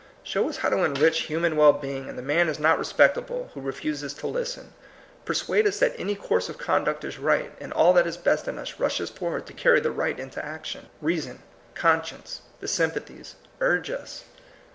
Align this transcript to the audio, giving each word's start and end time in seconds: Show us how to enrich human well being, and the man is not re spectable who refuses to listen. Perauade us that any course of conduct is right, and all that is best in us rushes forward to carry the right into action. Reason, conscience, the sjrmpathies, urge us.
Show 0.23 0.49
us 0.49 0.57
how 0.57 0.69
to 0.69 0.83
enrich 0.83 1.27
human 1.29 1.55
well 1.55 1.73
being, 1.73 2.09
and 2.09 2.17
the 2.17 2.23
man 2.23 2.49
is 2.49 2.57
not 2.57 2.79
re 2.79 2.85
spectable 2.85 3.51
who 3.51 3.61
refuses 3.61 4.15
to 4.15 4.25
listen. 4.25 4.73
Perauade 5.27 5.67
us 5.67 5.77
that 5.77 5.93
any 5.95 6.15
course 6.15 6.49
of 6.49 6.57
conduct 6.57 7.03
is 7.03 7.19
right, 7.19 7.51
and 7.61 7.71
all 7.71 7.93
that 7.93 8.07
is 8.07 8.17
best 8.17 8.47
in 8.47 8.57
us 8.57 8.79
rushes 8.79 9.11
forward 9.11 9.45
to 9.45 9.53
carry 9.53 9.79
the 9.79 9.91
right 9.91 10.19
into 10.19 10.43
action. 10.43 10.89
Reason, 11.03 11.43
conscience, 11.75 12.41
the 12.61 12.65
sjrmpathies, 12.67 13.35
urge 13.59 13.91
us. 13.91 14.23